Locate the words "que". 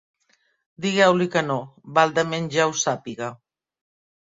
1.35-1.43